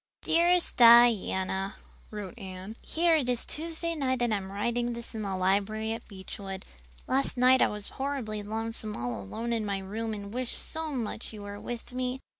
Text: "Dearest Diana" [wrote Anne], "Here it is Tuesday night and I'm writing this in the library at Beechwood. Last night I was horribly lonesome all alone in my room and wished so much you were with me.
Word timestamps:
"Dearest 0.23 0.77
Diana" 0.77 1.75
[wrote 2.09 2.35
Anne], 2.35 2.75
"Here 2.81 3.15
it 3.17 3.29
is 3.29 3.45
Tuesday 3.45 3.93
night 3.93 4.23
and 4.23 4.33
I'm 4.33 4.51
writing 4.51 4.93
this 4.93 5.13
in 5.13 5.21
the 5.21 5.37
library 5.37 5.91
at 5.93 6.07
Beechwood. 6.07 6.65
Last 7.05 7.37
night 7.37 7.61
I 7.61 7.67
was 7.67 7.89
horribly 7.89 8.41
lonesome 8.41 8.97
all 8.97 9.21
alone 9.21 9.53
in 9.53 9.63
my 9.63 9.77
room 9.77 10.15
and 10.15 10.33
wished 10.33 10.57
so 10.57 10.89
much 10.89 11.33
you 11.33 11.43
were 11.43 11.59
with 11.59 11.91
me. 11.93 12.19